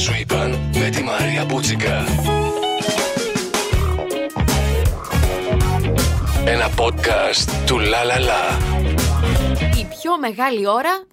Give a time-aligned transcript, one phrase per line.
[0.00, 2.04] σου είπαν με τη Μαρία Μπούτσικα.
[6.44, 8.58] Ένα podcast του Λα Λα Λα.
[9.80, 11.04] Η πιο μεγάλη ώρα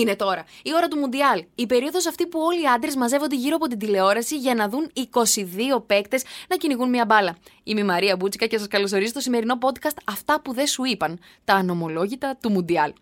[0.00, 0.44] είναι τώρα.
[0.62, 1.44] Η ώρα του Μουντιάλ.
[1.54, 4.90] Η περίοδος αυτή που όλοι οι άντρες μαζεύονται γύρω από την τηλεόραση για να δουν
[4.94, 7.36] 22 παίκτες να κυνηγούν μια μπάλα.
[7.62, 11.18] Είμαι η Μαρία Μπούτσικα και σας καλωσορίζω στο σημερινό podcast Αυτά που δεν σου είπαν.
[11.44, 12.92] Τα ανομολόγητα του Μουντιάλ.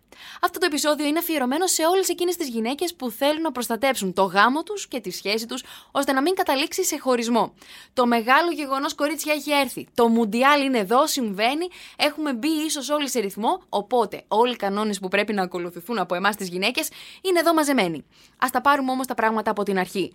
[0.41, 4.23] Αυτό το επεισόδιο είναι αφιερωμένο σε όλες εκείνες τις γυναίκες που θέλουν να προστατέψουν το
[4.23, 7.53] γάμο τους και τη σχέση τους, ώστε να μην καταλήξει σε χωρισμό.
[7.93, 9.87] Το μεγάλο γεγονός, κορίτσια, έχει έρθει.
[9.93, 11.67] Το Μουντιάλ είναι εδώ, συμβαίνει.
[11.97, 13.61] Έχουμε μπει ίσως όλοι σε ρυθμό.
[13.69, 16.84] Οπότε, όλοι οι κανόνες που πρέπει να ακολουθηθούν από εμάς τις γυναίκες
[17.21, 17.97] είναι εδώ μαζεμένοι.
[18.37, 20.13] Α τα πάρουμε όμως τα πράγματα από την αρχή.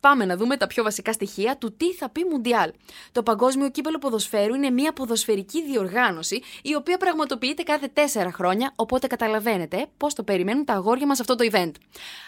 [0.00, 2.72] Πάμε να δούμε τα πιο βασικά στοιχεία του τι θα πει Μουντιάλ.
[3.12, 9.06] Το Παγκόσμιο Κύπελο Ποδοσφαίρου είναι μια ποδοσφαιρική διοργάνωση η οποία πραγματοποιείται κάθε τέσσερα χρόνια, οπότε
[9.06, 11.70] καταλαβαίνετε πώς το περιμένουν τα αγόρια μας αυτό το event.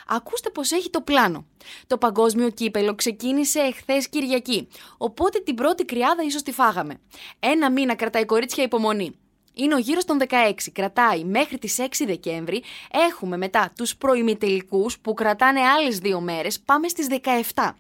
[0.07, 1.47] Ακούστε πώς έχει το πλάνο.
[1.87, 7.01] Το Παγκόσμιο Κύπελο ξεκίνησε εχθές Κυριακή, οπότε την πρώτη κρυάδα ίσως τη φάγαμε.
[7.39, 9.19] Ένα μήνα κρατάει κορίτσια υπομονή
[9.59, 12.63] είναι ο γύρος των 16, κρατάει μέχρι τις 6 Δεκέμβρη,
[13.09, 17.07] έχουμε μετά τους προημιτελικούς που κρατάνε άλλες δύο μέρες, πάμε στις
[17.55, 17.77] 17.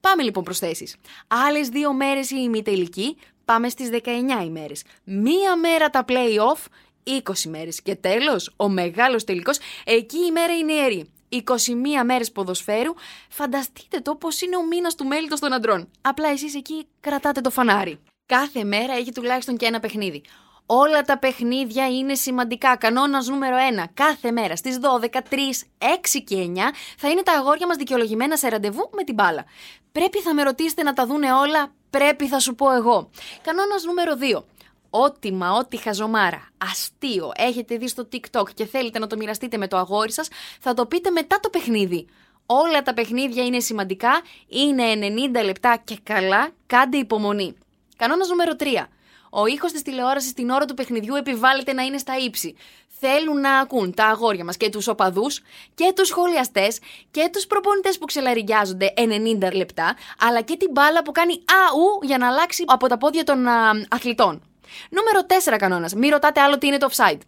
[0.00, 0.96] Πάμε λοιπόν προς θέσεις.
[1.26, 4.84] Άλλες δύο μέρες η ημιτελική, πάμε στις 19 ημέρες.
[5.04, 6.64] Μία μέρα τα play-off,
[7.04, 7.82] 20 μέρες.
[7.82, 11.10] Και τέλος, ο μεγάλος τελικός, εκεί η μέρα είναι ιερή.
[11.28, 12.94] 21 μέρες ποδοσφαίρου,
[13.28, 15.90] φανταστείτε το πως είναι ο μήνας του μέλητος των αντρών.
[16.00, 17.98] Απλά εσείς εκεί κρατάτε το φανάρι.
[18.26, 20.22] Κάθε μέρα έχει τουλάχιστον και ένα παιχνίδι.
[20.72, 22.76] Όλα τα παιχνίδια είναι σημαντικά.
[22.76, 23.84] Κανόνας νούμερο 1.
[23.94, 26.58] Κάθε μέρα στις 12, 3, 6 και 9
[26.98, 29.44] θα είναι τα αγόρια μας δικαιολογημένα σε ραντεβού με την μπάλα.
[29.92, 33.10] Πρέπει θα με ρωτήσετε να τα δούνε όλα, πρέπει θα σου πω εγώ.
[33.42, 34.44] Κανόνας νούμερο 2.
[34.90, 39.68] Ό,τι μα, ό,τι χαζομάρα, αστείο έχετε δει στο TikTok και θέλετε να το μοιραστείτε με
[39.68, 40.28] το αγόρι σας,
[40.60, 42.06] θα το πείτε μετά το παιχνίδι.
[42.46, 44.84] Όλα τα παιχνίδια είναι σημαντικά, είναι
[45.40, 47.54] 90 λεπτά και καλά, κάντε υπομονή.
[47.96, 48.88] Κανόνας νούμερο 3.
[49.30, 52.56] Ο ήχος της τηλεόρασης την ώρα του παιχνιδιού επιβάλλεται να είναι στα ύψη.
[53.02, 55.40] Θέλουν να ακούν τα αγόρια μας και τους οπαδούς
[55.74, 56.78] και τους σχολιαστές
[57.10, 62.18] και τους προπονητές που ξελαριγιάζονται 90 λεπτά, αλλά και την μπάλα που κάνει αου για
[62.18, 64.42] να αλλάξει από τα πόδια των α, αθλητών.
[64.90, 65.94] Νούμερο 4 κανόνας.
[65.94, 67.18] Μην ρωτάτε άλλο τι είναι το offside.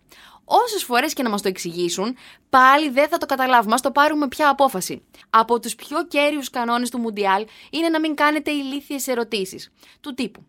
[0.44, 2.16] Όσες φορές και να μας το εξηγήσουν,
[2.48, 3.74] πάλι δεν θα το καταλάβουμε.
[3.74, 5.02] Α το πάρουμε πια απόφαση.
[5.30, 9.72] Από τους πιο κέριους κανόνες του Μουντιάλ είναι να μην κάνετε ηλίθιες ερωτήσεις.
[10.00, 10.46] Του τύπου.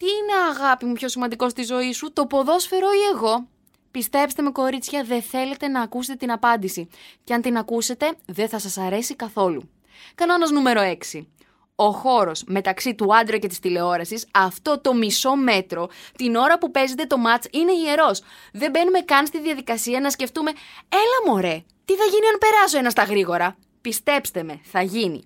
[0.00, 3.48] Τι είναι αγάπη μου πιο σημαντικό στη ζωή σου, το ποδόσφαιρο ή εγώ;
[3.90, 6.88] Πιστέψτε με κορίτσια, δεν θέλετε να ακούσετε την απάντηση.
[7.24, 9.70] Και αν την ακούσετε, δεν θα σας αρέσει καθόλου.
[10.14, 10.80] Κανόνας νούμερο
[11.12, 11.26] 6.
[11.74, 16.70] Ο χώρος μεταξύ του άντρα και της τηλεόρασης, αυτό το μισό μέτρο, την ώρα που
[16.70, 18.22] παίζετε το ματ, είναι ιερός.
[18.52, 20.50] Δεν μπαίνουμε καν στη διαδικασία να σκεφτούμε,
[20.88, 23.56] έλα μωρέ, τι θα γίνει αν περάσω ένα στα γρήγορα.
[23.80, 25.24] Πιστέψτε με, θα γίνει.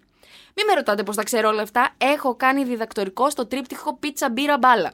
[0.56, 1.94] Μην με ρωτάτε πώς τα ξέρω όλα αυτά.
[1.98, 4.92] Έχω κάνει διδακτορικό στο τρίπτυχο πίτσα μπύρα μπάλα.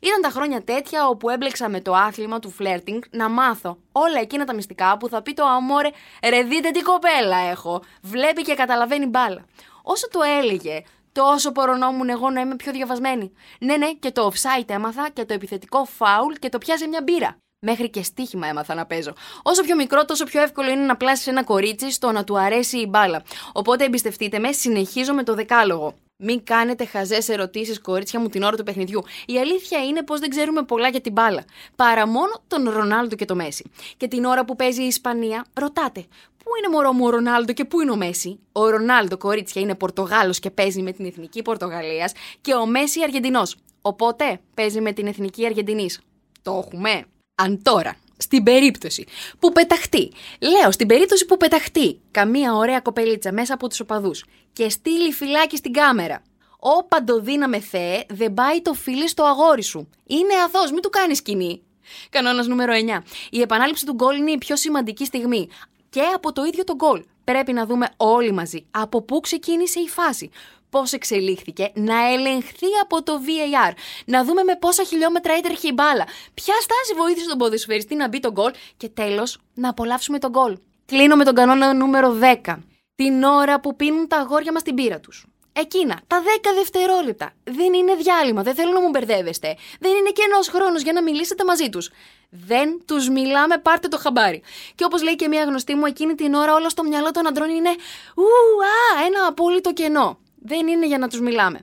[0.00, 4.44] Ήταν τα χρόνια τέτοια όπου έμπλεξα με το άθλημα του φλερτινγκ να μάθω όλα εκείνα
[4.44, 5.88] τα μυστικά που θα πει το αμόρε
[6.28, 7.82] ρε δείτε τι κοπέλα έχω.
[8.02, 9.44] Βλέπει και καταλαβαίνει μπάλα.
[9.82, 13.32] Όσο το έλεγε, τόσο πορωνόμουν εγώ να είμαι πιο διαβασμένη.
[13.60, 17.36] Ναι, ναι, και το offside έμαθα και το επιθετικό φάουλ και το πιάσε μια μπύρα.
[17.58, 19.12] Μέχρι και στοίχημα έμαθα να παίζω.
[19.42, 22.78] Όσο πιο μικρό, τόσο πιο εύκολο είναι να πλάσεις ένα κορίτσι στο να του αρέσει
[22.78, 23.22] η μπάλα.
[23.52, 25.94] Οπότε εμπιστευτείτε με, συνεχίζω με το δεκάλογο.
[26.16, 29.02] Μην κάνετε χαζές ερωτήσεις, κορίτσια μου, την ώρα του παιχνιδιού.
[29.26, 31.44] Η αλήθεια είναι πως δεν ξέρουμε πολλά για την μπάλα.
[31.76, 33.70] Παρά μόνο τον Ρονάλντο και το Μέση.
[33.96, 36.06] Και την ώρα που παίζει η Ισπανία, ρωτάτε,
[36.46, 39.74] Πού είναι μωρό μου ο Ρονάλντο και πού είναι ο Μέση; Ο Ρονάλντο, κορίτσια, είναι
[39.74, 43.56] Πορτογάλος και παίζει με την εθνική Πορτογαλίας και ο Μέση Αργεντινός.
[43.82, 46.00] Οπότε παίζει με την εθνική Αργεντινής.
[46.42, 47.04] Το έχουμε.
[47.38, 49.06] Αν τώρα, στην περίπτωση
[49.38, 54.68] που πεταχτεί, λέω στην περίπτωση που πεταχτεί καμία ωραία κοπελίτσα μέσα από τους οπαδούς και
[54.68, 56.22] στείλει φυλάκι στην κάμερα,
[56.58, 59.88] Ω παντοδύναμε Θεέ, δεν πάει το φίλι στο αγόρι σου.
[60.06, 61.62] Είναι αθώος, μην του κάνεις σκηνή.
[62.10, 63.02] Κανόνας νούμερο 9.
[63.30, 65.48] Η επανάληψη του γκολ είναι η πιο σημαντική στιγμή.
[65.90, 67.04] Και από το ίδιο το γκολ.
[67.24, 70.30] Πρέπει να δούμε όλοι μαζί από πού ξεκίνησε η φάση
[70.76, 73.72] πώς εξελίχθηκε, να ελεγχθεί από το VAR,
[74.04, 78.20] να δούμε με πόσα χιλιόμετρα έτρεχε η μπάλα, ποια στάση βοήθησε τον ποδοσφαιριστή να μπει
[78.20, 80.58] το γκολ και τέλος να απολαύσουμε τον γκολ.
[80.86, 82.56] Κλείνω με τον κανόνα νούμερο 10.
[82.94, 85.26] Την ώρα που πίνουν τα αγόρια μας την πύρα τους.
[85.52, 86.24] Εκείνα, τα 10
[86.54, 87.32] δευτερόλεπτα.
[87.44, 89.56] Δεν είναι διάλειμμα, δεν θέλω να μου μπερδεύεστε.
[89.80, 91.90] Δεν είναι κενό χρόνος για να μιλήσετε μαζί τους.
[92.30, 94.42] Δεν τους μιλάμε, πάρτε το χαμπάρι.
[94.74, 97.50] Και όπως λέει και μια γνωστή μου, εκείνη την ώρα όλο στο μυαλό των αντρών
[97.50, 97.70] είναι
[98.14, 101.60] Ου, α, ένα απόλυτο κενό δεν είναι για να τους μιλάμε.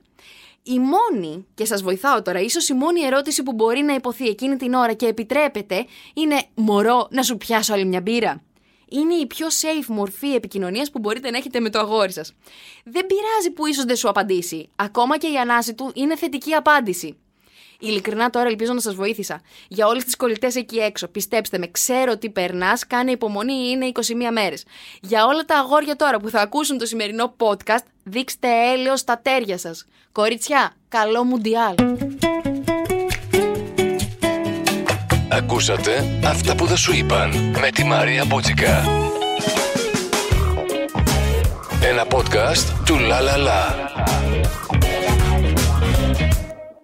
[0.63, 4.55] Η μόνη, και σας βοηθάω τώρα, ίσως η μόνη ερώτηση που μπορεί να υποθεί εκείνη
[4.55, 8.43] την ώρα και επιτρέπεται είναι «Μωρό, να σου πιάσω άλλη μια μπύρα»
[8.93, 12.33] είναι η πιο safe μορφή επικοινωνίας που μπορείτε να έχετε με το αγόρι σας.
[12.83, 14.69] Δεν πειράζει που ίσως δεν σου απαντήσει.
[14.75, 17.17] Ακόμα και η ανάση του είναι θετική απάντηση.
[17.83, 19.41] Ειλικρινά τώρα ελπίζω να σας βοήθησα.
[19.67, 24.31] Για όλες τις κολλητές εκεί έξω, πιστέψτε με, ξέρω τι περνάς, κάνε υπομονή, είναι 21
[24.31, 24.63] μέρες.
[25.01, 29.57] Για όλα τα αγόρια τώρα που θα ακούσουν το σημερινό podcast, δείξτε έλεος στα τέρια
[29.57, 29.85] σας.
[30.11, 31.75] Κοριτσιά, καλό μουντιάλ.
[35.29, 38.83] Ακούσατε αυτά που δεν σου είπαν με τη Μαρία Μπούτσικα.
[41.81, 43.91] Ένα podcast του Λα Λα Λα.